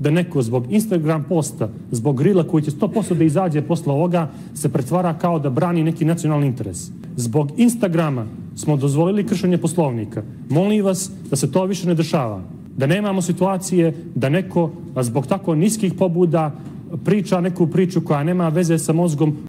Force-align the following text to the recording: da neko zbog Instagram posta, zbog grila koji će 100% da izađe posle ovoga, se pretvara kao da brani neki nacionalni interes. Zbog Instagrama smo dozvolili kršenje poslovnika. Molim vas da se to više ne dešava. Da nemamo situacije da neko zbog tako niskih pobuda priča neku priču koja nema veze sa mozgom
da 0.00 0.10
neko 0.10 0.42
zbog 0.42 0.64
Instagram 0.70 1.24
posta, 1.28 1.68
zbog 1.90 2.16
grila 2.16 2.44
koji 2.44 2.64
će 2.64 2.70
100% 2.70 3.14
da 3.14 3.24
izađe 3.24 3.62
posle 3.62 3.92
ovoga, 3.92 4.30
se 4.54 4.68
pretvara 4.68 5.14
kao 5.18 5.38
da 5.38 5.50
brani 5.50 5.84
neki 5.84 6.04
nacionalni 6.04 6.46
interes. 6.46 6.90
Zbog 7.16 7.50
Instagrama 7.56 8.26
smo 8.56 8.76
dozvolili 8.76 9.26
kršenje 9.26 9.58
poslovnika. 9.58 10.22
Molim 10.48 10.84
vas 10.84 11.10
da 11.30 11.36
se 11.36 11.52
to 11.52 11.64
više 11.64 11.88
ne 11.88 11.94
dešava. 11.94 12.42
Da 12.76 12.86
nemamo 12.86 13.22
situacije 13.22 13.94
da 14.14 14.28
neko 14.28 14.70
zbog 15.00 15.26
tako 15.26 15.54
niskih 15.54 15.94
pobuda 15.94 16.52
priča 17.04 17.40
neku 17.40 17.66
priču 17.66 18.00
koja 18.00 18.24
nema 18.24 18.48
veze 18.48 18.78
sa 18.78 18.92
mozgom 18.92 19.36